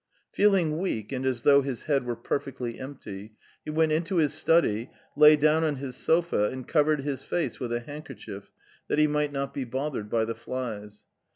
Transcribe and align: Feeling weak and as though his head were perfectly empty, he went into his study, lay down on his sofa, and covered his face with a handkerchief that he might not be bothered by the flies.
Feeling 0.33 0.79
weak 0.79 1.11
and 1.11 1.27
as 1.27 1.43
though 1.43 1.61
his 1.61 1.83
head 1.83 2.05
were 2.07 2.15
perfectly 2.15 2.79
empty, 2.79 3.33
he 3.63 3.69
went 3.69 3.91
into 3.91 4.15
his 4.15 4.33
study, 4.33 4.89
lay 5.15 5.35
down 5.35 5.63
on 5.63 5.75
his 5.75 5.95
sofa, 5.95 6.45
and 6.49 6.67
covered 6.67 7.01
his 7.01 7.21
face 7.21 7.59
with 7.59 7.71
a 7.71 7.81
handkerchief 7.81 8.49
that 8.87 8.97
he 8.97 9.05
might 9.05 9.31
not 9.31 9.53
be 9.53 9.63
bothered 9.63 10.09
by 10.09 10.25
the 10.25 10.33
flies. 10.33 11.03